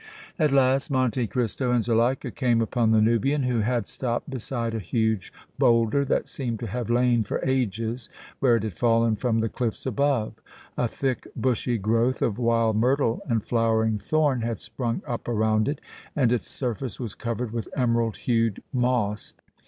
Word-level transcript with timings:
At 0.39 0.51
last 0.51 0.89
Monte 0.89 1.27
Cristo 1.27 1.69
and 1.71 1.83
Zuleika 1.83 2.31
came 2.31 2.59
upon 2.59 2.89
the 2.89 3.01
Nubian, 3.03 3.43
who 3.43 3.59
had 3.59 3.85
stopped 3.85 4.27
beside 4.31 4.73
a 4.73 4.79
huge 4.79 5.31
bowlder 5.59 6.03
that 6.05 6.27
seemed 6.27 6.59
to 6.61 6.65
have 6.65 6.89
lain 6.89 7.21
for 7.21 7.39
ages 7.45 8.09
where 8.39 8.55
it 8.55 8.63
had 8.63 8.73
fallen 8.73 9.15
from 9.15 9.41
the 9.41 9.47
cliffs 9.47 9.85
above. 9.85 10.33
A 10.75 10.87
thick, 10.87 11.27
bushy 11.35 11.77
growth 11.77 12.23
of 12.23 12.39
wild 12.39 12.77
myrtle 12.77 13.21
and 13.29 13.43
flowering 13.45 13.99
thorn 13.99 14.41
had 14.41 14.59
sprung 14.59 15.03
up 15.05 15.27
around 15.27 15.67
it, 15.67 15.79
and 16.15 16.31
its 16.31 16.47
surface 16.47 16.99
was 16.99 17.13
covered 17.13 17.51
with 17.51 17.69
emerald 17.77 18.15
hued 18.15 18.63
moss. 18.73 19.35